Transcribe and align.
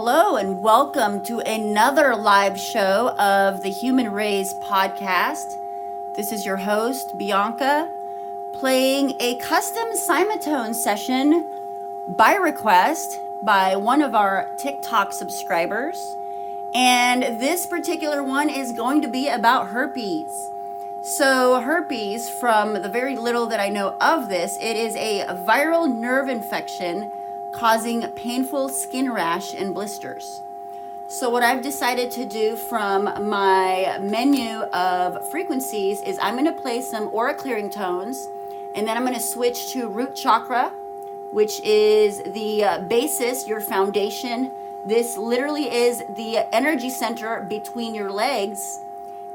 Hello, 0.00 0.36
and 0.36 0.62
welcome 0.62 1.20
to 1.24 1.40
another 1.40 2.14
live 2.14 2.56
show 2.56 3.08
of 3.18 3.62
the 3.62 3.68
Human 3.68 4.12
Rays 4.12 4.54
podcast. 4.54 5.58
This 6.14 6.30
is 6.30 6.46
your 6.46 6.58
host, 6.58 7.18
Bianca, 7.18 7.90
playing 8.52 9.16
a 9.18 9.34
custom 9.38 9.88
Cymatone 9.96 10.72
session 10.76 11.50
by 12.06 12.34
request 12.34 13.18
by 13.42 13.74
one 13.74 14.00
of 14.00 14.14
our 14.14 14.48
TikTok 14.56 15.12
subscribers. 15.12 16.16
And 16.72 17.40
this 17.40 17.66
particular 17.66 18.22
one 18.22 18.48
is 18.48 18.70
going 18.70 19.02
to 19.02 19.08
be 19.08 19.26
about 19.26 19.70
herpes. 19.70 20.52
So, 21.02 21.60
herpes, 21.60 22.30
from 22.30 22.74
the 22.74 22.88
very 22.88 23.16
little 23.16 23.46
that 23.46 23.58
I 23.58 23.68
know 23.68 23.96
of 24.00 24.28
this, 24.28 24.58
it 24.58 24.76
is 24.76 24.94
a 24.94 25.24
viral 25.44 25.92
nerve 25.92 26.28
infection 26.28 27.10
causing 27.52 28.02
painful 28.08 28.68
skin 28.68 29.12
rash 29.12 29.54
and 29.54 29.74
blisters. 29.74 30.42
So, 31.10 31.30
what 31.30 31.42
I've 31.42 31.62
decided 31.62 32.10
to 32.12 32.26
do 32.26 32.54
from 32.54 33.04
my 33.26 33.98
menu 34.00 34.60
of 34.74 35.26
frequencies 35.26 36.02
is 36.02 36.18
I'm 36.20 36.34
going 36.34 36.44
to 36.44 36.52
play 36.52 36.82
some 36.82 37.08
aura 37.12 37.34
clearing 37.34 37.70
tones 37.70 38.28
and 38.74 38.86
then 38.86 38.96
I'm 38.96 39.04
going 39.04 39.14
to 39.14 39.20
switch 39.20 39.72
to 39.72 39.88
root 39.88 40.14
chakra, 40.14 40.70
which 41.32 41.60
is 41.60 42.22
the 42.22 42.62
uh, 42.62 42.78
basis, 42.80 43.48
your 43.48 43.60
foundation. 43.60 44.52
This 44.84 45.16
literally 45.16 45.72
is 45.72 46.04
the 46.10 46.54
energy 46.54 46.90
center 46.90 47.40
between 47.40 47.94
your 47.94 48.12
legs. 48.12 48.80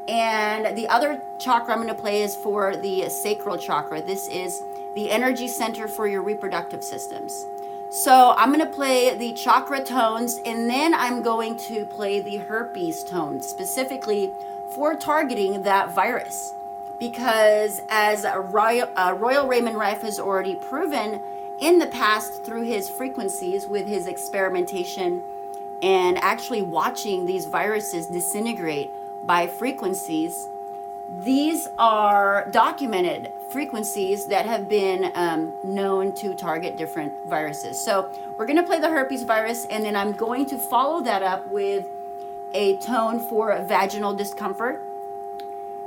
And 0.08 0.78
the 0.78 0.88
other 0.88 1.22
chakra 1.40 1.74
I'm 1.74 1.82
going 1.82 1.94
to 1.94 2.00
play 2.00 2.22
is 2.22 2.36
for 2.36 2.76
the 2.76 3.10
sacral 3.10 3.58
chakra. 3.58 4.02
This 4.02 4.28
is 4.28 4.64
the 4.96 5.10
energy 5.10 5.48
center 5.48 5.88
for 5.88 6.08
your 6.08 6.22
reproductive 6.22 6.84
systems. 6.84 7.48
So 7.94 8.34
I'm 8.38 8.52
going 8.52 8.60
to 8.60 8.76
play 8.76 9.16
the 9.16 9.34
chakra 9.34 9.84
tones 9.84 10.40
and 10.48 10.68
then 10.68 10.96
I'm 10.96 11.22
going 11.22 11.56
to 11.58 11.86
play 11.86 12.22
the 12.22 12.38
herpes 12.38 13.04
tones 13.04 13.48
specifically 13.48 14.32
for 14.72 14.96
targeting 14.96 15.62
that 15.62 15.92
virus. 15.92 16.56
Because 16.98 17.84
as 17.90 18.26
Royal, 18.50 18.90
uh, 18.96 19.16
Royal 19.20 19.48
Raymond 19.48 19.78
Rife 19.78 20.02
has 20.02 20.20
already 20.20 20.56
proven 20.56 21.22
in 21.60 21.78
the 21.78 21.86
past 21.86 22.44
through 22.44 22.64
his 22.64 22.90
frequencies 22.90 23.68
with 23.68 23.88
his 23.88 24.08
experimentation 24.08 25.22
and 25.84 26.18
actually 26.18 26.64
watching 26.64 27.28
these 27.28 27.46
viruses 27.46 28.08
disintegrate 28.08 28.92
by 29.24 29.46
frequencies, 29.46 30.50
these 31.20 31.68
are 31.78 32.48
documented 32.50 33.32
frequencies 33.50 34.26
that 34.26 34.46
have 34.46 34.68
been 34.68 35.12
um, 35.16 35.54
known 35.64 36.12
to 36.14 36.34
target 36.34 36.76
different 36.76 37.14
viruses. 37.28 37.80
So 37.80 38.10
we're 38.38 38.48
going 38.48 38.58
to 38.58 38.64
play 38.64 38.80
the 38.80 38.90
herpes 38.90 39.24
virus, 39.24 39.66
and 39.66 39.84
then 39.86 39.96
I'm 39.96 40.14
going 40.14 40.46
to 40.48 40.58
follow 40.58 41.02
that 41.04 41.22
up 41.22 41.48
with 41.50 41.88
a 42.54 42.78
tone 42.78 43.20
for 43.20 43.60
vaginal 43.62 44.14
discomfort 44.14 44.84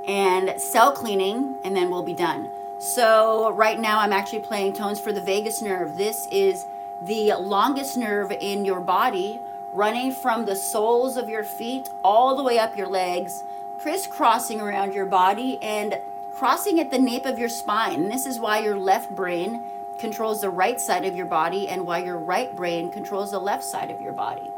and 0.07 0.61
cell 0.61 0.93
cleaning, 0.93 1.57
and 1.65 1.75
then 1.75 1.91
we'll 1.91 2.05
be 2.05 2.15
done. 2.15 2.51
So 2.79 3.51
right 3.51 3.81
now 3.81 4.01
I'm 4.01 4.13
actually 4.13 4.41
playing 4.41 4.75
tones 4.75 5.01
for 5.01 5.13
the 5.13 5.21
vagus 5.21 5.61
nerve. 5.61 5.97
This 5.97 6.27
is 6.27 6.67
the 7.03 7.33
longest 7.35 7.97
nerve 7.97 8.31
in 8.31 8.65
your 8.65 8.81
body, 8.81 9.41
running 9.73 10.13
from 10.13 10.45
the 10.45 10.55
soles 10.55 11.17
of 11.17 11.29
your 11.29 11.43
feet 11.43 11.91
all 12.05 12.37
the 12.37 12.43
way 12.43 12.59
up 12.59 12.77
your 12.77 12.87
legs, 12.87 13.45
crisscrossing 13.79 14.61
around 14.61 14.95
your 14.95 15.07
body 15.07 15.63
and 15.63 16.01
crossing 16.33 16.79
at 16.81 16.91
the 16.91 16.99
nape 16.99 17.27
of 17.27 17.39
your 17.39 17.49
spine. 17.49 18.09
This 18.09 18.27
is 18.27 18.39
why 18.39 18.59
your 18.59 18.77
left 18.77 19.15
brain 19.15 19.65
controls 19.99 20.41
the 20.43 20.51
right 20.51 20.81
side 20.81 21.05
of 21.05 21.17
your 21.17 21.27
body 21.27 21.69
and 21.69 21.87
why 21.87 22.03
your 22.05 22.19
right 22.19 22.55
brain 22.55 22.91
controls 22.91 23.31
the 23.31 23.39
left 23.39 23.65
side 23.65 23.91
of 23.91 24.01
your 24.01 24.13
body. 24.13 24.53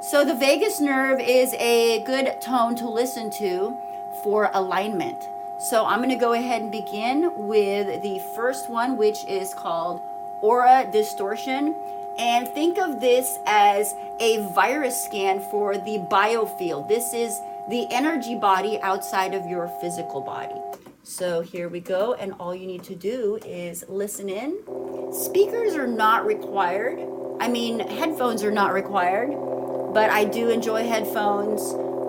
So, 0.00 0.24
the 0.24 0.34
vagus 0.34 0.80
nerve 0.80 1.20
is 1.20 1.54
a 1.54 2.00
good 2.02 2.40
tone 2.40 2.76
to 2.76 2.88
listen 2.88 3.30
to 3.30 3.76
for 4.12 4.50
alignment. 4.54 5.28
So, 5.58 5.84
I'm 5.84 5.98
going 5.98 6.10
to 6.10 6.16
go 6.16 6.32
ahead 6.34 6.62
and 6.62 6.70
begin 6.70 7.32
with 7.36 8.02
the 8.02 8.20
first 8.20 8.68
one, 8.68 8.96
which 8.96 9.24
is 9.24 9.54
called 9.54 10.00
aura 10.40 10.86
distortion. 10.90 11.74
And 12.16 12.48
think 12.48 12.78
of 12.78 13.00
this 13.00 13.40
as 13.44 13.96
a 14.20 14.38
virus 14.38 15.02
scan 15.02 15.40
for 15.40 15.76
the 15.76 15.98
biofield. 15.98 16.88
This 16.88 17.12
is 17.12 17.42
the 17.68 17.86
energy 17.90 18.34
body 18.34 18.78
outside 18.80 19.34
of 19.34 19.44
your 19.46 19.68
physical 19.80 20.22
body. 20.22 20.54
So 21.02 21.42
here 21.42 21.68
we 21.68 21.80
go, 21.80 22.14
and 22.14 22.32
all 22.40 22.54
you 22.54 22.66
need 22.66 22.82
to 22.84 22.94
do 22.94 23.38
is 23.44 23.84
listen 23.88 24.28
in. 24.28 24.58
Speakers 25.12 25.74
are 25.74 25.86
not 25.86 26.26
required. 26.26 26.98
I 27.40 27.48
mean, 27.48 27.80
headphones 27.80 28.42
are 28.42 28.50
not 28.50 28.72
required, 28.72 29.30
but 29.92 30.10
I 30.10 30.24
do 30.24 30.48
enjoy 30.48 30.86
headphones 30.86 31.62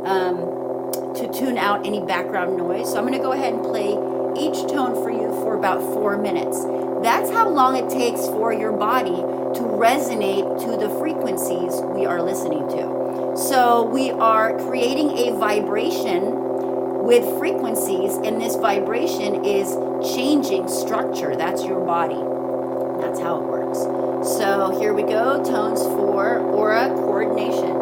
um, 0.05 1.13
to 1.15 1.29
tune 1.33 1.57
out 1.57 1.85
any 1.85 2.01
background 2.05 2.57
noise. 2.57 2.91
So 2.91 2.97
I'm 2.97 3.05
going 3.05 3.17
to 3.17 3.23
go 3.23 3.33
ahead 3.33 3.53
and 3.53 3.63
play 3.63 3.91
each 4.39 4.69
tone 4.71 5.01
for 5.03 5.11
you 5.11 5.29
for 5.43 5.55
about 5.55 5.81
four 5.93 6.17
minutes. 6.17 6.63
That's 7.03 7.29
how 7.29 7.49
long 7.49 7.75
it 7.75 7.89
takes 7.89 8.25
for 8.27 8.53
your 8.53 8.71
body 8.71 9.15
to 9.15 9.61
resonate 9.61 10.61
to 10.63 10.77
the 10.77 10.89
frequencies 10.99 11.81
we 11.95 12.05
are 12.05 12.21
listening 12.21 12.67
to. 12.69 12.98
So 13.35 13.83
we 13.83 14.11
are 14.11 14.57
creating 14.59 15.17
a 15.17 15.31
vibration 15.37 17.03
with 17.03 17.23
frequencies, 17.39 18.15
and 18.17 18.39
this 18.41 18.55
vibration 18.55 19.45
is 19.45 19.75
changing 20.13 20.67
structure. 20.67 21.35
That's 21.35 21.63
your 21.63 21.79
body. 21.79 22.21
That's 23.01 23.19
how 23.19 23.37
it 23.37 23.45
works. 23.45 23.79
So 24.37 24.77
here 24.79 24.93
we 24.93 25.03
go 25.03 25.43
tones 25.43 25.81
for 25.81 26.39
aura 26.39 26.89
coordination. 26.89 27.78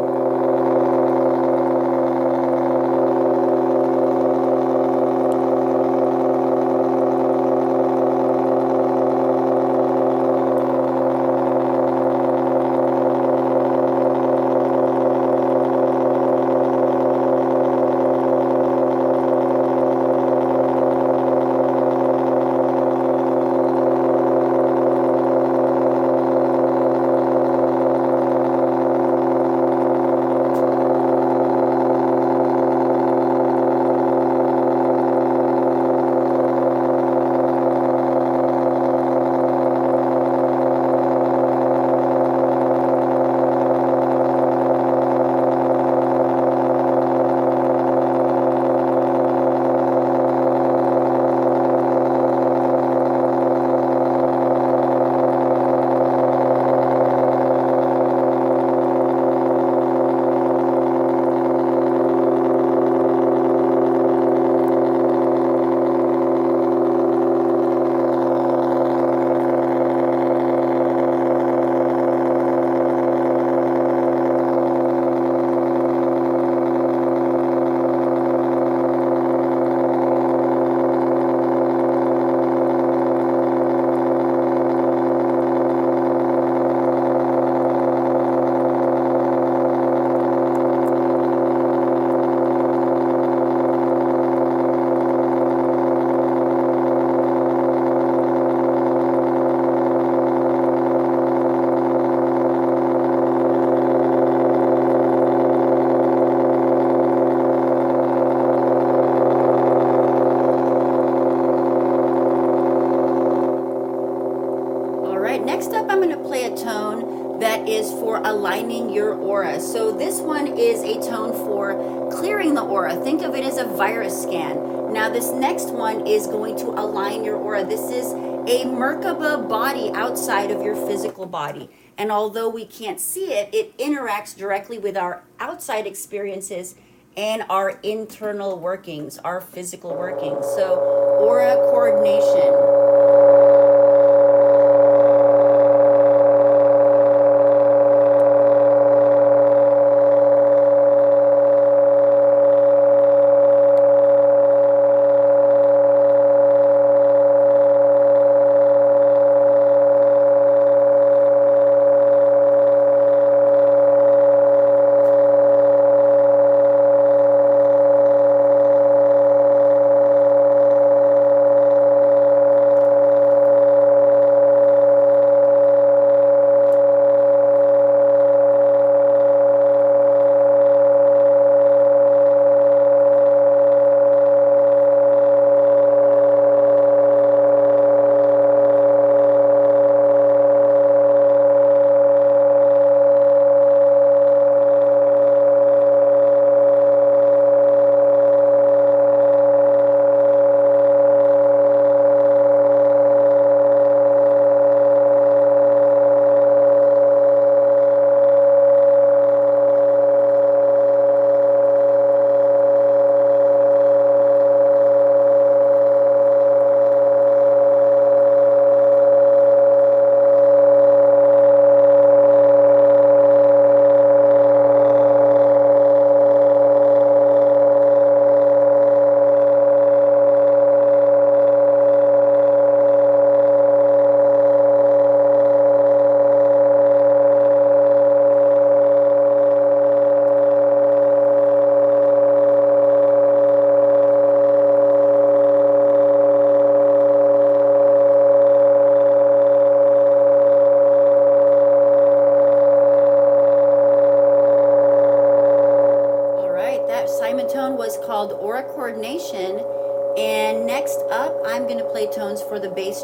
Outside 130.18 130.50
of 130.50 130.64
your 130.64 130.76
physical 130.76 131.28
body. 131.28 131.70
And 131.96 132.12
although 132.12 132.50
we 132.50 132.66
can't 132.66 133.00
see 133.00 133.34
it, 133.34 133.54
it 133.54 133.78
interacts 133.78 134.36
directly 134.36 134.80
with 134.80 134.98
our 134.98 135.22
outside 135.40 135.86
experiences 135.86 136.74
and 137.16 137.44
our 137.52 137.80
internal 137.84 138.58
workings, 138.58 139.20
our 139.20 139.40
physical 139.40 139.96
workings. 139.96 140.44
So, 140.56 140.80
aura 141.22 141.56
coordination. 141.56 143.77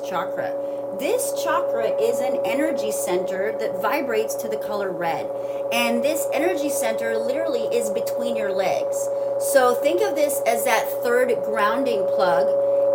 Chakra. 0.08 0.54
This 1.00 1.34
chakra 1.44 1.90
is 2.00 2.20
an 2.20 2.40
energy 2.46 2.92
center 2.92 3.58
that 3.60 3.82
vibrates 3.82 4.36
to 4.36 4.48
the 4.48 4.58
color 4.58 4.92
red. 4.92 5.30
And 5.74 6.04
this 6.04 6.28
energy 6.34 6.70
center 6.70 7.18
literally 7.18 7.64
is 7.76 7.90
between 7.90 8.36
your 8.36 8.54
legs. 8.54 8.96
So 9.52 9.74
think 9.74 10.02
of 10.02 10.16
this 10.16 10.40
as 10.46 10.64
that 10.66 10.88
third 11.04 11.34
grounding 11.44 12.06
plug. 12.16 12.48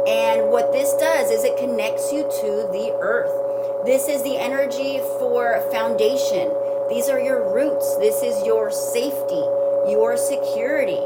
And 0.07 0.51
what 0.51 0.73
this 0.73 0.95
does 0.95 1.31
is 1.31 1.45
it 1.45 1.59
connects 1.59 2.13
you 2.13 2.23
to 2.23 2.51
the 2.73 2.97
earth. 3.01 3.85
This 3.85 4.09
is 4.09 4.23
the 4.23 4.39
energy 4.39 4.99
for 5.19 5.61
foundation. 5.73 6.51
These 6.89 7.09
are 7.09 7.21
your 7.21 7.53
roots. 7.53 7.97
This 7.99 8.23
is 8.23 8.47
your 8.47 8.71
safety, 8.71 9.45
your 9.91 10.17
security. 10.17 11.03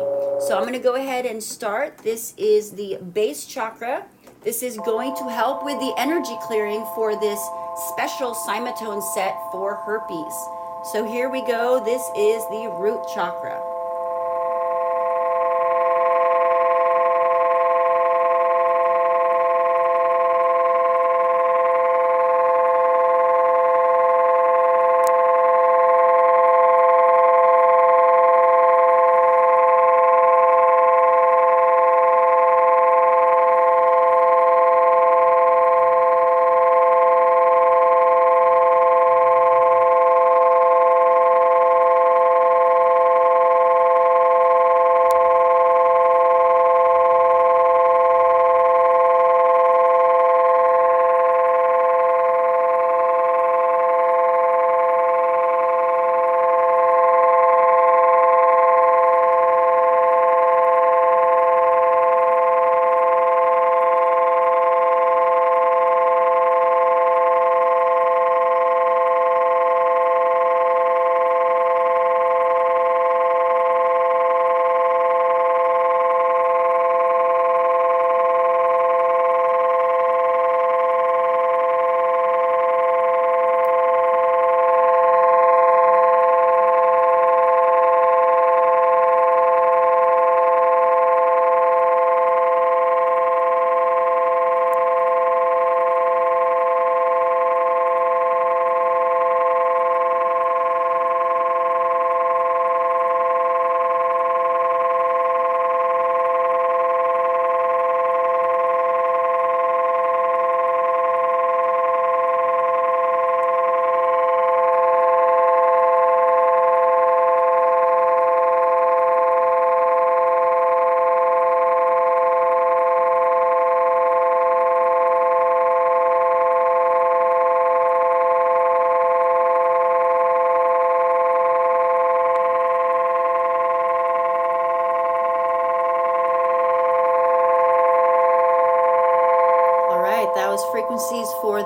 So 0.47 0.57
I'm 0.57 0.63
going 0.63 0.75
to 0.75 0.79
go 0.79 0.95
ahead 0.95 1.27
and 1.27 1.43
start. 1.43 1.99
This 1.99 2.35
is 2.37 2.73
the 2.73 2.99
base 3.13 3.47
chakra. 3.47 4.07
This 4.45 4.65
is 4.65 4.77
going 4.79 5.15
to 5.15 5.31
help 5.31 5.65
with 5.65 5.79
the 5.79 5.95
energy 5.97 6.37
clearing 6.43 6.85
for 6.97 7.15
this 7.15 7.39
special 7.91 8.35
Cymatone 8.35 9.01
set 9.15 9.37
for 9.53 9.77
herpes. 9.77 10.35
So 10.91 11.05
here 11.05 11.31
we 11.31 11.47
go. 11.47 11.81
This 11.85 12.03
is 12.17 12.43
the 12.51 12.77
root 12.81 13.07
chakra. 13.15 13.72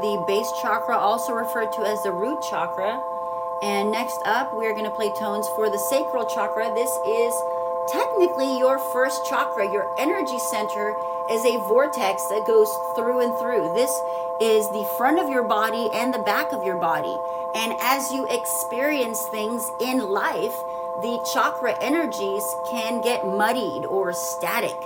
The 0.07 0.23
base 0.25 0.53
chakra, 0.53 0.97
also 0.97 1.33
referred 1.33 1.73
to 1.73 1.83
as 1.83 2.05
the 2.05 2.13
root 2.13 2.41
chakra. 2.41 3.03
And 3.61 3.91
next 3.91 4.23
up, 4.25 4.55
we're 4.55 4.73
going 4.73 4.85
to 4.85 4.91
play 4.91 5.11
tones 5.11 5.49
for 5.49 5.69
the 5.69 5.79
sacral 5.79 6.25
chakra. 6.27 6.73
This 6.75 6.91
is 7.05 7.35
technically 7.89 8.57
your 8.57 8.79
first 8.79 9.27
chakra. 9.27 9.71
Your 9.73 9.91
energy 9.99 10.39
center 10.39 10.95
is 11.29 11.45
a 11.45 11.59
vortex 11.67 12.27
that 12.27 12.47
goes 12.47 12.71
through 12.95 13.21
and 13.21 13.37
through. 13.39 13.75
This 13.75 13.91
is 14.41 14.69
the 14.71 14.89
front 14.97 15.19
of 15.19 15.29
your 15.29 15.43
body 15.43 15.91
and 15.93 16.15
the 16.15 16.21
back 16.21 16.53
of 16.53 16.63
your 16.63 16.77
body. 16.77 17.17
And 17.57 17.75
as 17.81 18.13
you 18.13 18.29
experience 18.31 19.27
things 19.27 19.73
in 19.81 19.99
life, 20.09 20.55
the 21.03 21.19
chakra 21.33 21.77
energies 21.81 22.55
can 22.71 23.01
get 23.01 23.27
muddied 23.27 23.87
or 23.87 24.13
static. 24.13 24.77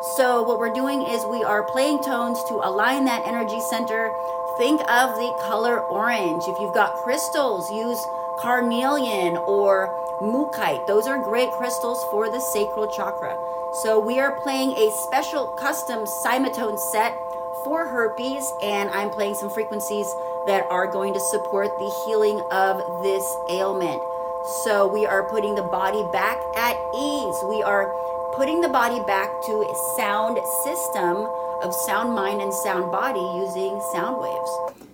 So, 0.00 0.42
what 0.42 0.60
we're 0.60 0.72
doing 0.72 1.02
is 1.02 1.26
we 1.26 1.42
are 1.42 1.64
playing 1.64 2.04
tones 2.04 2.44
to 2.44 2.60
align 2.62 3.04
that 3.06 3.26
energy 3.26 3.60
center. 3.60 4.14
Think 4.58 4.80
of 4.90 5.14
the 5.14 5.32
color 5.46 5.82
orange. 5.82 6.48
If 6.48 6.58
you've 6.58 6.74
got 6.74 6.96
crystals, 6.96 7.70
use 7.70 8.04
carnelian 8.40 9.36
or 9.46 9.94
mookaite. 10.20 10.84
Those 10.84 11.06
are 11.06 11.16
great 11.16 11.52
crystals 11.52 12.02
for 12.10 12.28
the 12.28 12.40
sacral 12.40 12.88
chakra. 12.88 13.38
So 13.72 14.00
we 14.00 14.18
are 14.18 14.32
playing 14.40 14.72
a 14.72 14.90
special 14.90 15.46
custom 15.46 16.00
Cymatone 16.00 16.76
set 16.76 17.16
for 17.62 17.86
herpes, 17.86 18.52
and 18.60 18.90
I'm 18.90 19.10
playing 19.10 19.34
some 19.36 19.48
frequencies 19.48 20.12
that 20.46 20.66
are 20.70 20.88
going 20.88 21.14
to 21.14 21.20
support 21.20 21.78
the 21.78 21.90
healing 22.04 22.40
of 22.50 22.82
this 23.00 23.36
ailment. 23.48 24.02
So 24.64 24.88
we 24.88 25.06
are 25.06 25.22
putting 25.30 25.54
the 25.54 25.62
body 25.62 26.02
back 26.10 26.42
at 26.56 26.76
ease. 26.96 27.44
We 27.48 27.62
are 27.62 27.94
putting 28.34 28.60
the 28.60 28.68
body 28.68 28.98
back 29.06 29.40
to 29.42 29.52
a 29.70 29.74
sound 29.96 30.38
system 30.64 31.28
of 31.62 31.74
sound 31.74 32.14
mind 32.14 32.40
and 32.40 32.52
sound 32.52 32.92
body 32.92 33.20
using 33.20 33.80
sound 33.92 34.20
waves. 34.20 34.50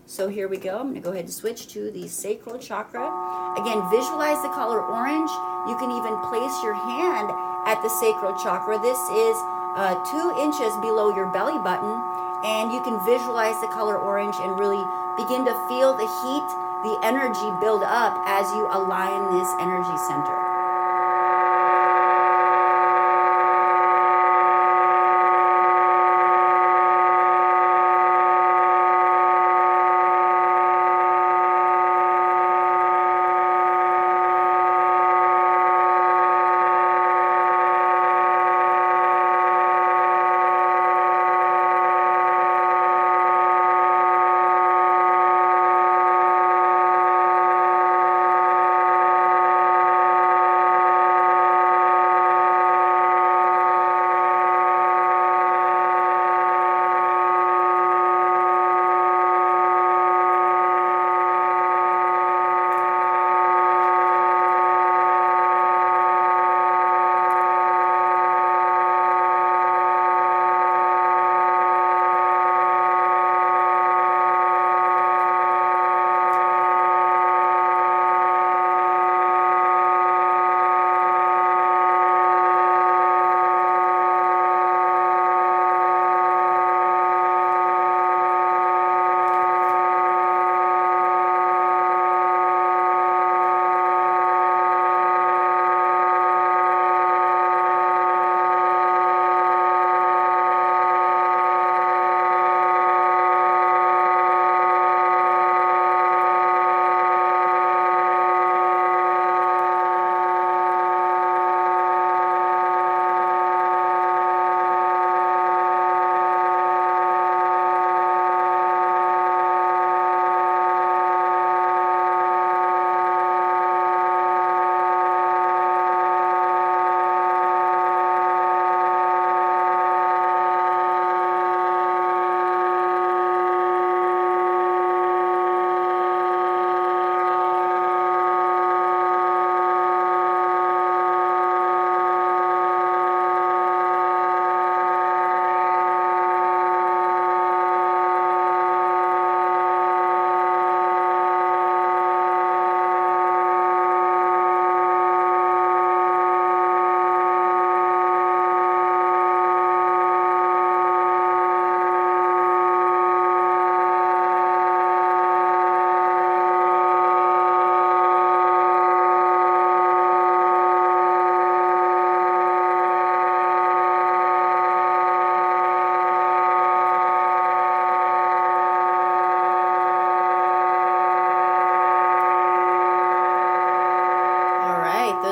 So 0.07 0.29
here 0.29 0.49
we 0.49 0.57
go. 0.57 0.79
I'm 0.79 0.93
going 0.93 0.95
to 0.95 1.01
go 1.01 1.11
ahead 1.11 1.25
and 1.25 1.33
switch 1.33 1.69
to 1.69 1.91
the 1.91 2.09
sacral 2.09 2.59
chakra. 2.59 3.09
Again, 3.57 3.83
visualize 3.91 4.41
the 4.43 4.53
color 4.53 4.81
orange. 4.81 5.31
You 5.69 5.77
can 5.81 5.91
even 5.91 6.15
place 6.29 6.57
your 6.63 6.75
hand 6.75 7.33
at 7.67 7.81
the 7.83 7.89
sacral 7.89 8.37
chakra. 8.43 8.79
This 8.81 9.01
is 9.13 9.37
uh, 9.77 9.97
two 10.09 10.27
inches 10.41 10.73
below 10.85 11.15
your 11.17 11.33
belly 11.33 11.59
button. 11.65 11.93
And 12.45 12.73
you 12.73 12.81
can 12.85 13.01
visualize 13.05 13.59
the 13.61 13.69
color 13.69 13.97
orange 13.97 14.37
and 14.41 14.59
really 14.61 14.85
begin 15.17 15.45
to 15.45 15.55
feel 15.69 15.97
the 15.97 16.09
heat, 16.21 16.49
the 16.85 17.01
energy 17.03 17.49
build 17.61 17.83
up 17.83 18.13
as 18.27 18.45
you 18.53 18.69
align 18.71 19.33
this 19.33 19.49
energy 19.61 19.97
center. 20.09 20.44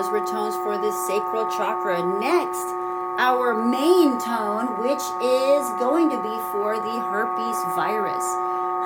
those 0.02 0.11
were 0.11 0.26
tones 0.26 0.56
for 0.56 0.78
the 0.78 0.90
sacral 0.90 1.47
chakra. 1.47 2.02
Next, 2.02 2.75
our 3.18 3.54
main 3.54 4.18
tone, 4.18 4.76
which 4.78 5.02
is 5.21 5.71
going 5.78 6.11
to 6.11 6.21
be 6.21 6.40
for 6.50 6.80
the 6.80 6.99
herpes 7.09 7.56
virus. 7.76 8.25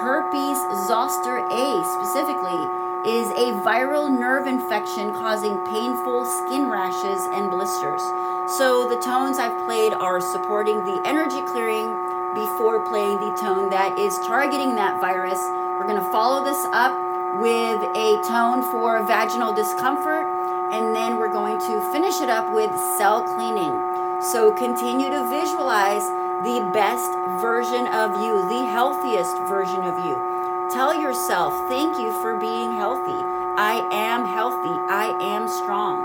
Herpes 0.02 0.58
zoster 0.86 1.38
A 1.50 1.82
specifically 1.84 2.68
is 3.08 3.30
a 3.30 3.58
viral 3.64 4.10
nerve 4.10 4.46
infection 4.46 5.14
causing 5.14 5.56
painful 5.64 6.26
skin 6.26 6.68
rashes 6.68 7.24
and 7.32 7.50
blisters. 7.50 8.02
So 8.58 8.86
the 8.86 9.00
tones 9.00 9.38
I've 9.38 9.64
played 9.64 9.94
are 9.94 10.20
supporting 10.20 10.84
the 10.84 11.00
energy 11.06 11.40
clearing 11.40 11.88
before 12.34 12.84
playing 12.84 13.20
the 13.20 13.34
tone 13.40 13.70
that 13.70 13.98
is 13.98 14.18
targeting 14.26 14.74
that 14.74 15.00
virus. 15.00 15.40
We're 15.78 15.86
going 15.86 16.02
to 16.02 16.12
follow 16.12 16.44
this 16.44 16.66
up 16.74 16.92
with 17.40 17.80
a 17.96 18.22
tone 18.28 18.60
for 18.70 19.02
vaginal 19.04 19.54
discomfort 19.54 20.35
continue 24.56 25.10
to 25.10 25.28
visualize 25.28 26.02
the 26.42 26.58
best 26.72 27.10
version 27.40 27.86
of 27.86 28.10
you, 28.20 28.34
the 28.48 28.64
healthiest 28.72 29.36
version 29.48 29.80
of 29.80 29.96
you. 30.04 30.14
Tell 30.72 30.92
yourself, 31.00 31.52
thank 31.68 31.96
you 31.98 32.10
for 32.22 32.38
being 32.40 32.72
healthy. 32.76 33.20
I 33.58 33.80
am 33.92 34.26
healthy. 34.26 34.76
I 34.90 35.16
am 35.22 35.48
strong. 35.48 36.02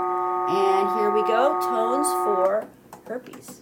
And 0.48 0.88
here 0.98 1.10
we 1.10 1.22
go 1.22 1.58
tones 1.60 2.08
for 2.24 2.66
herpes.「 3.06 3.61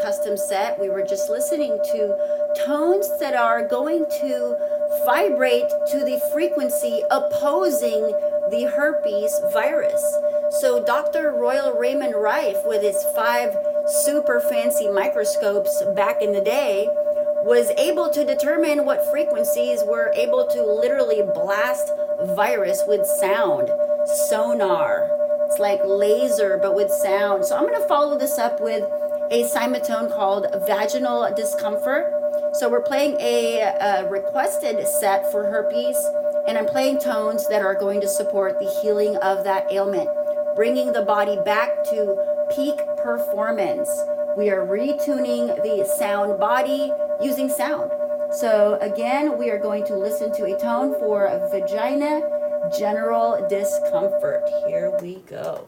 custom 0.00 0.36
set, 0.36 0.78
we 0.78 0.88
were 0.88 1.02
just 1.02 1.28
listening 1.28 1.76
to 1.92 2.16
tones 2.64 3.08
that 3.18 3.34
are 3.34 3.66
going 3.66 4.06
to 4.20 4.56
vibrate 5.04 5.68
to 5.90 5.98
the 5.98 6.20
frequency 6.32 7.02
opposing 7.10 8.12
the 8.50 8.70
herpes 8.72 9.40
virus. 9.52 10.02
So 10.60 10.84
Dr. 10.84 11.32
Royal 11.32 11.72
Raymond 11.72 12.14
Rife, 12.16 12.58
with 12.64 12.82
his 12.82 13.02
five 13.16 13.56
super 14.04 14.40
fancy 14.40 14.88
microscopes 14.88 15.82
back 15.96 16.22
in 16.22 16.32
the 16.32 16.40
day, 16.40 16.86
was 17.44 17.70
able 17.70 18.08
to 18.10 18.24
determine 18.24 18.84
what 18.84 19.10
frequencies 19.10 19.80
were 19.84 20.12
able 20.14 20.46
to 20.46 20.62
literally 20.64 21.22
blast 21.34 21.90
virus 22.36 22.84
with 22.86 23.04
sound, 23.04 23.68
sonar. 24.28 25.21
Like 25.62 25.80
laser, 25.86 26.58
but 26.60 26.74
with 26.74 26.90
sound. 26.90 27.44
So 27.44 27.56
I'm 27.56 27.62
going 27.62 27.80
to 27.80 27.86
follow 27.86 28.18
this 28.18 28.36
up 28.36 28.60
with 28.60 28.82
a 29.30 29.44
cymatone 29.44 30.12
called 30.12 30.44
vaginal 30.66 31.32
discomfort. 31.36 32.12
So 32.56 32.68
we're 32.68 32.82
playing 32.82 33.16
a, 33.20 33.60
a 33.60 34.10
requested 34.10 34.84
set 34.88 35.30
for 35.30 35.44
herpes, 35.44 35.96
and 36.48 36.58
I'm 36.58 36.66
playing 36.66 36.98
tones 36.98 37.46
that 37.46 37.62
are 37.62 37.76
going 37.76 38.00
to 38.00 38.08
support 38.08 38.58
the 38.58 38.68
healing 38.82 39.14
of 39.18 39.44
that 39.44 39.70
ailment, 39.70 40.10
bringing 40.56 40.92
the 40.92 41.02
body 41.02 41.38
back 41.44 41.84
to 41.84 42.16
peak 42.56 42.78
performance. 43.00 43.88
We 44.36 44.50
are 44.50 44.66
retuning 44.66 45.62
the 45.62 45.86
sound 45.96 46.40
body 46.40 46.90
using 47.22 47.48
sound. 47.48 47.92
So 48.32 48.78
again, 48.80 49.38
we 49.38 49.48
are 49.50 49.58
going 49.58 49.84
to 49.86 49.94
listen 49.94 50.32
to 50.32 50.44
a 50.44 50.58
tone 50.58 50.98
for 50.98 51.28
vagina 51.52 52.41
general 52.78 53.46
discomfort. 53.48 54.48
Here 54.66 54.96
we 55.00 55.16
go. 55.28 55.66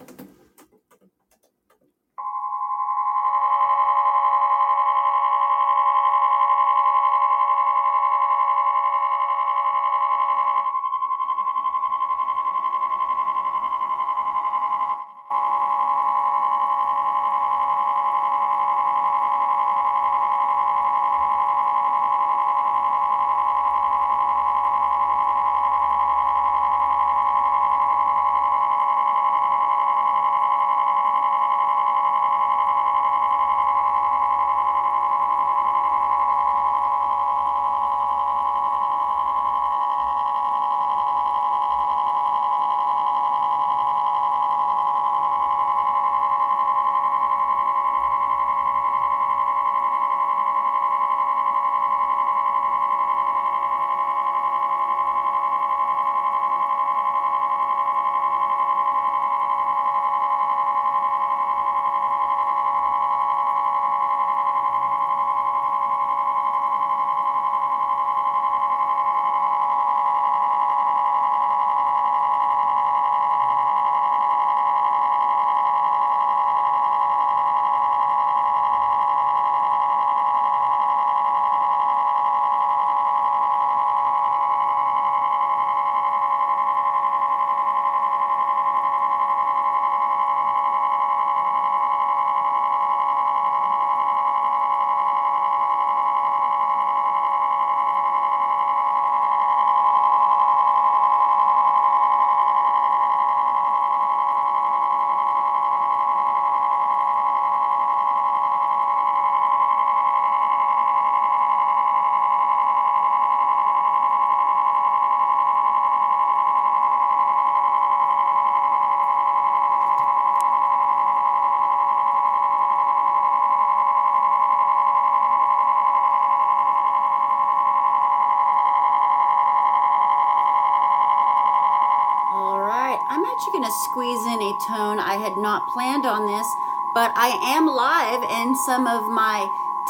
Squeeze 133.39 134.25
in 134.27 134.41
a 134.41 134.53
tone. 134.69 134.99
I 134.99 135.17
had 135.19 135.35
not 135.39 135.67
planned 135.75 136.07
on 136.07 136.27
this, 136.27 136.49
but 136.95 137.11
I 137.19 137.35
am 137.57 137.67
live, 137.67 138.23
and 138.31 138.57
some 138.67 138.87
of 138.87 139.03
my 139.11 139.43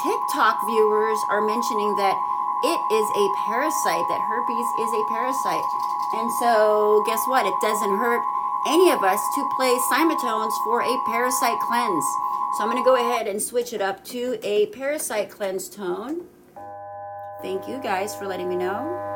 TikTok 0.03 0.57
viewers 0.67 1.21
are 1.31 1.45
mentioning 1.45 1.95
that 1.97 2.17
it 2.65 2.81
is 2.93 3.09
a 3.13 3.27
parasite, 3.45 4.07
that 4.09 4.21
herpes 4.25 4.69
is 4.81 4.93
a 4.97 5.03
parasite. 5.13 5.69
And 6.17 6.31
so, 6.41 7.03
guess 7.07 7.21
what? 7.29 7.45
It 7.47 7.55
doesn't 7.61 7.97
hurt 7.99 8.25
any 8.67 8.91
of 8.91 9.05
us 9.05 9.21
to 9.21 9.49
play 9.57 9.75
cymatones 9.93 10.55
for 10.65 10.81
a 10.81 10.95
parasite 11.07 11.61
cleanse. 11.61 12.05
So, 12.57 12.65
I'm 12.65 12.71
going 12.71 12.83
to 12.83 12.87
go 12.87 12.97
ahead 12.97 13.27
and 13.27 13.41
switch 13.43 13.73
it 13.73 13.83
up 13.83 14.05
to 14.07 14.39
a 14.43 14.67
parasite 14.67 15.29
cleanse 15.31 15.69
tone. 15.69 16.27
Thank 17.43 17.69
you 17.69 17.79
guys 17.83 18.15
for 18.17 18.27
letting 18.27 18.49
me 18.49 18.57
know. 18.57 19.14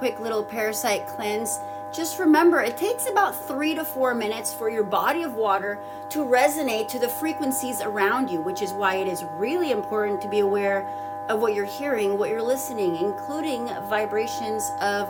Quick 0.00 0.18
little 0.18 0.42
parasite 0.42 1.06
cleanse. 1.06 1.58
Just 1.92 2.18
remember, 2.18 2.62
it 2.62 2.78
takes 2.78 3.06
about 3.06 3.46
three 3.46 3.74
to 3.74 3.84
four 3.84 4.14
minutes 4.14 4.54
for 4.54 4.70
your 4.70 4.82
body 4.82 5.24
of 5.24 5.34
water 5.34 5.78
to 6.08 6.20
resonate 6.20 6.88
to 6.88 6.98
the 6.98 7.06
frequencies 7.06 7.82
around 7.82 8.30
you, 8.30 8.40
which 8.40 8.62
is 8.62 8.72
why 8.72 8.94
it 8.94 9.06
is 9.06 9.26
really 9.34 9.72
important 9.72 10.22
to 10.22 10.28
be 10.30 10.38
aware 10.38 10.88
of 11.28 11.42
what 11.42 11.54
you're 11.54 11.66
hearing, 11.66 12.16
what 12.16 12.30
you're 12.30 12.40
listening, 12.40 12.96
including 12.96 13.66
vibrations 13.90 14.70
of 14.80 15.06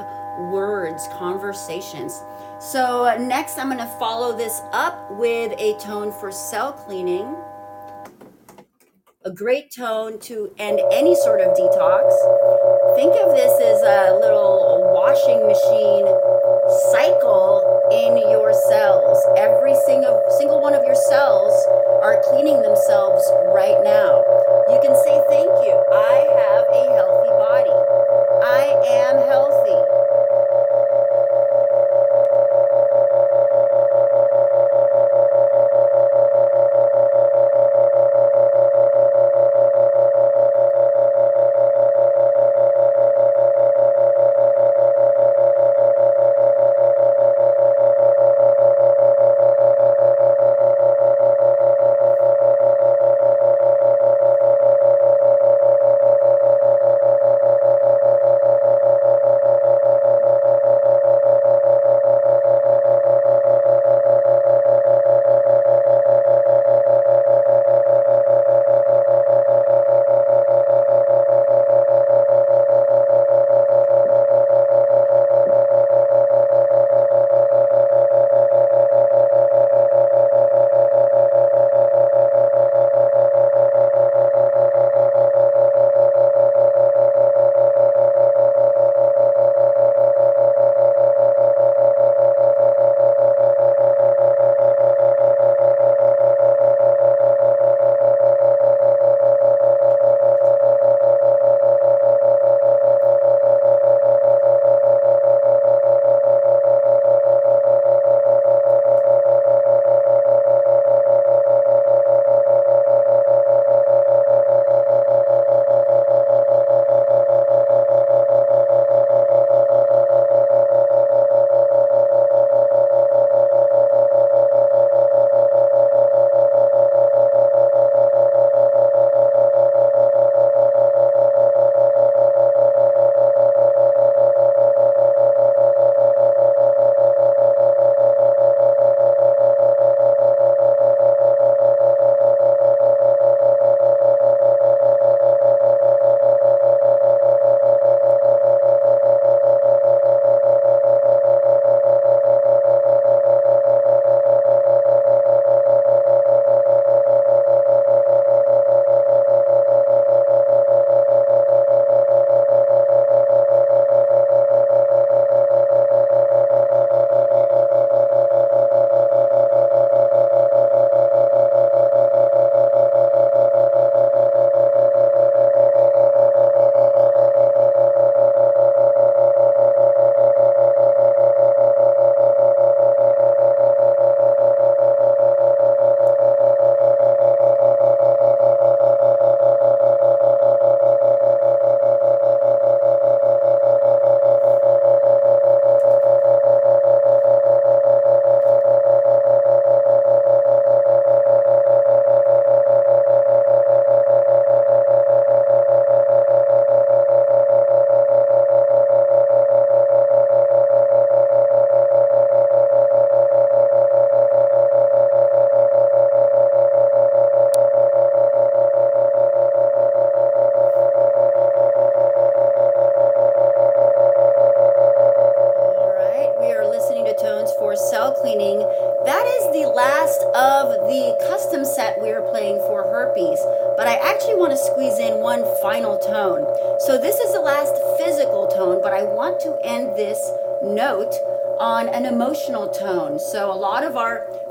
words, 0.51 1.07
conversations. 1.13 2.21
So, 2.59 3.17
next, 3.17 3.59
I'm 3.59 3.69
going 3.69 3.79
to 3.79 3.97
follow 4.01 4.37
this 4.37 4.61
up 4.73 5.09
with 5.13 5.55
a 5.57 5.79
tone 5.79 6.11
for 6.11 6.33
cell 6.33 6.73
cleaning 6.73 7.37
a 9.25 9.31
great 9.31 9.71
tone 9.71 10.19
to 10.19 10.51
end 10.59 10.81
any 10.91 11.15
sort 11.15 11.43
of 11.43 11.55
detox. 11.55 12.80
Think 12.97 13.15
of 13.23 13.31
this 13.37 13.55
as 13.61 13.83
a 13.83 14.19
little 14.19 14.91
washing 14.91 15.47
machine 15.47 16.07
cycle 16.91 17.63
in 17.91 18.19
your 18.31 18.53
cells. 18.53 19.19
Every 19.39 19.75
single 19.87 20.19
single 20.39 20.61
one 20.61 20.75
of 20.75 20.83
your 20.85 20.95
cells 20.95 21.55
are 22.03 22.23
cleaning 22.31 22.63
themselves 22.63 23.23
right 23.55 23.79
now. 23.83 24.23
You 24.71 24.79
can 24.83 24.95
say 25.07 25.23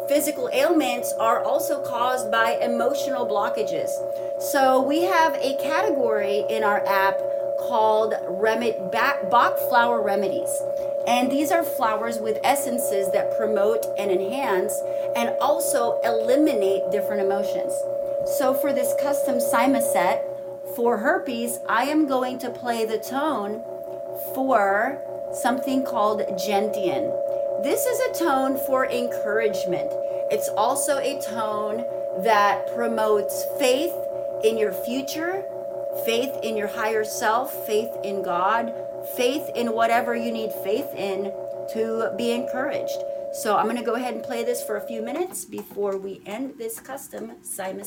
physical 0.08 0.50
ailments 0.52 1.14
are 1.14 1.44
also 1.44 1.82
caused 1.84 2.32
by 2.32 2.58
emotional 2.62 3.28
blockages. 3.28 3.90
So 4.42 4.82
we 4.82 5.04
have 5.04 5.36
a 5.36 5.56
category 5.62 6.46
in 6.50 6.64
our 6.64 6.84
app 6.88 7.20
called 7.60 8.16
Remit 8.28 8.92
Bach 8.92 9.58
Flower 9.70 10.02
Remedies. 10.02 10.62
And 11.08 11.32
these 11.32 11.52
are 11.52 11.64
flowers 11.64 12.18
with 12.20 12.40
essences 12.44 13.12
that 13.12 13.38
promote 13.38 13.86
and 13.98 14.10
enhance 14.10 14.82
and 15.16 15.36
also 15.40 16.00
eliminate 16.04 16.90
different 16.92 17.22
emotions. 17.22 17.74
So 18.38 18.54
for 18.54 18.74
this 18.74 18.96
custom 19.00 19.36
Cyma 19.36 19.82
set 19.82 20.26
for 20.76 20.98
herpes, 20.98 21.60
I 21.68 21.84
am 21.84 22.08
going 22.08 22.40
to 22.40 22.50
play 22.50 22.86
the 22.86 23.00
tone 23.00 23.64
for 24.34 25.02
something 25.34 25.84
called 25.84 26.22
gentian. 26.38 27.12
This 27.64 27.86
is 27.86 28.00
a 28.00 28.26
tone 28.26 28.58
for 28.58 28.86
encouragement. 28.86 29.92
It's 30.32 30.50
also 30.50 30.98
a 30.98 31.22
tone 31.22 31.86
that 32.24 32.74
promotes 32.76 33.46
faith 33.60 33.94
in 34.44 34.58
your 34.58 34.72
future, 34.72 35.44
faith 36.06 36.32
in 36.44 36.56
your 36.56 36.68
higher 36.68 37.04
self, 37.04 37.66
faith 37.66 37.90
in 38.04 38.24
God, 38.24 38.74
faith 39.16 39.50
in 39.56 39.74
whatever 39.74 40.16
you 40.16 40.32
need 40.32 40.52
faith 40.64 40.94
in 40.96 41.34
to 41.74 42.14
be 42.18 42.32
encouraged. 42.32 42.98
So 43.34 43.56
I'm 43.56 43.66
going 43.66 43.78
to 43.78 43.84
go 43.84 43.96
ahead 43.96 44.16
and 44.16 44.24
play 44.24 44.44
this 44.44 44.64
for 44.64 44.78
a 44.78 44.88
few 44.88 45.02
minutes 45.02 45.46
before 45.46 45.98
we 45.98 46.22
end 46.26 46.56
this 46.58 46.80
custom 46.80 47.34
Simon 47.44 47.86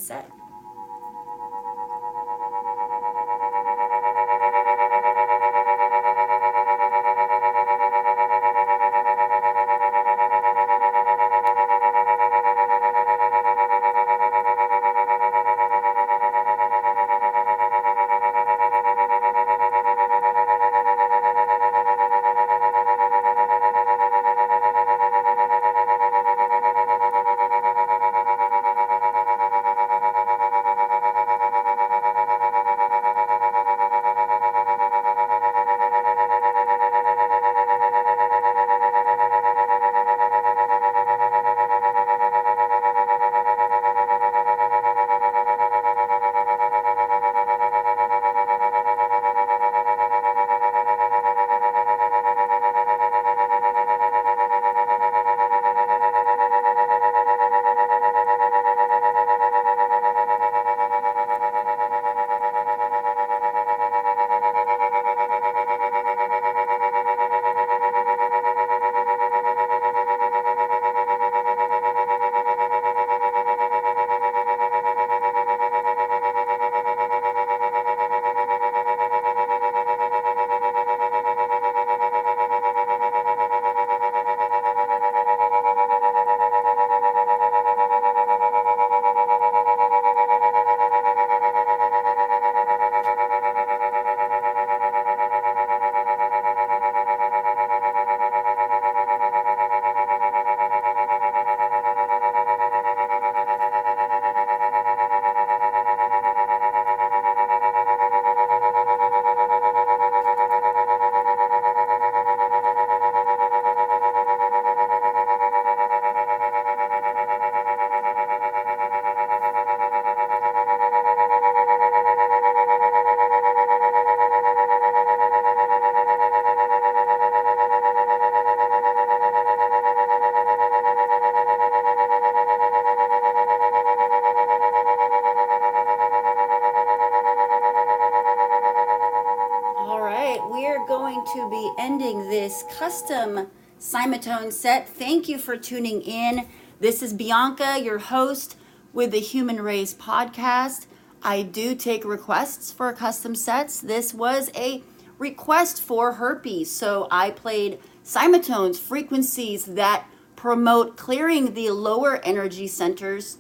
ending 141.79 142.29
this 142.29 142.65
custom 142.79 143.49
Cymatone 143.79 144.53
set. 144.53 144.89
Thank 144.89 145.29
you 145.29 145.39
for 145.39 145.57
tuning 145.57 146.03
in. 146.03 146.47
This 146.81 147.03
is 147.03 147.13
Bianca, 147.13 147.79
your 147.83 147.99
host 147.99 148.57
with 148.93 149.11
the 149.11 149.21
Human 149.21 149.61
Race 149.61 149.95
podcast. 149.95 150.87
I 151.23 151.43
do 151.43 151.75
take 151.75 152.05
requests 152.05 152.73
for 152.73 152.93
custom 152.93 153.35
sets. 153.35 153.81
This 153.81 154.13
was 154.13 154.51
a 154.55 154.83
request 155.19 155.81
for 155.81 156.15
herpes, 156.15 156.71
so 156.71 157.07
I 157.11 157.31
played 157.31 157.79
Cymatones, 158.05 158.79
frequencies 158.79 159.65
that 159.67 160.07
promote 160.37 160.97
clearing 160.97 161.55
the 161.55 161.71
lower 161.71 162.21
energy 162.25 162.67
centers, 162.67 163.39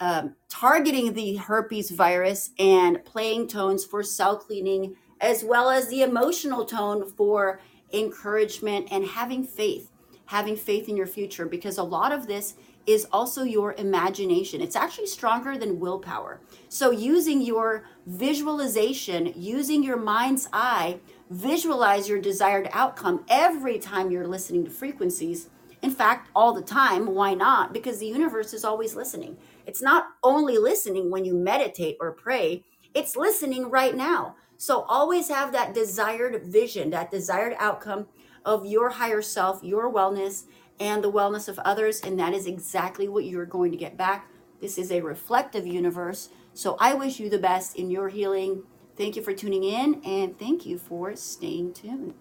um, 0.00 0.34
targeting 0.48 1.12
the 1.12 1.36
herpes 1.36 1.90
virus, 1.90 2.50
and 2.58 3.04
playing 3.04 3.48
tones 3.48 3.84
for 3.84 4.02
cell 4.02 4.36
cleaning 4.36 4.96
as 5.20 5.44
well 5.44 5.70
as 5.70 5.88
the 5.88 6.02
emotional 6.02 6.64
tone 6.64 7.08
for 7.08 7.60
encouragement 7.92 8.88
and 8.90 9.04
having 9.04 9.44
faith, 9.44 9.90
having 10.26 10.56
faith 10.56 10.88
in 10.88 10.96
your 10.96 11.06
future, 11.06 11.46
because 11.46 11.78
a 11.78 11.82
lot 11.82 12.12
of 12.12 12.26
this 12.26 12.54
is 12.86 13.06
also 13.12 13.42
your 13.42 13.74
imagination. 13.74 14.60
It's 14.60 14.76
actually 14.76 15.06
stronger 15.06 15.56
than 15.58 15.78
willpower. 15.78 16.40
So, 16.68 16.90
using 16.90 17.42
your 17.42 17.84
visualization, 18.06 19.32
using 19.36 19.82
your 19.82 19.96
mind's 19.96 20.48
eye, 20.52 20.98
visualize 21.30 22.08
your 22.08 22.20
desired 22.20 22.68
outcome 22.72 23.24
every 23.28 23.78
time 23.78 24.10
you're 24.10 24.26
listening 24.26 24.64
to 24.64 24.70
frequencies. 24.70 25.48
In 25.82 25.90
fact, 25.90 26.28
all 26.34 26.52
the 26.52 26.62
time. 26.62 27.14
Why 27.14 27.34
not? 27.34 27.72
Because 27.72 27.98
the 27.98 28.06
universe 28.06 28.52
is 28.52 28.64
always 28.64 28.94
listening. 28.94 29.38
It's 29.66 29.80
not 29.80 30.08
only 30.22 30.58
listening 30.58 31.10
when 31.10 31.24
you 31.24 31.34
meditate 31.34 31.96
or 32.00 32.12
pray, 32.12 32.64
it's 32.92 33.16
listening 33.16 33.70
right 33.70 33.96
now. 33.96 34.36
So 34.60 34.82
always 34.90 35.28
have 35.28 35.52
that 35.52 35.72
desired 35.72 36.44
vision, 36.44 36.90
that 36.90 37.10
desired 37.10 37.56
outcome 37.58 38.08
of 38.44 38.66
your 38.66 38.90
higher 38.90 39.22
self, 39.22 39.62
your 39.62 39.90
wellness, 39.90 40.44
and 40.78 41.02
the 41.02 41.10
wellness 41.10 41.48
of 41.48 41.58
others. 41.60 42.02
And 42.02 42.20
that 42.20 42.34
is 42.34 42.46
exactly 42.46 43.08
what 43.08 43.24
you're 43.24 43.46
going 43.46 43.70
to 43.70 43.78
get 43.78 43.96
back. 43.96 44.28
This 44.60 44.76
is 44.76 44.92
a 44.92 45.00
reflective 45.00 45.66
universe. 45.66 46.28
So 46.52 46.76
I 46.78 46.92
wish 46.92 47.18
you 47.18 47.30
the 47.30 47.38
best 47.38 47.74
in 47.76 47.90
your 47.90 48.10
healing. 48.10 48.64
Thank 48.98 49.16
you 49.16 49.22
for 49.22 49.32
tuning 49.32 49.64
in 49.64 50.02
and 50.04 50.38
thank 50.38 50.66
you 50.66 50.76
for 50.76 51.16
staying 51.16 51.72
tuned. 51.72 52.12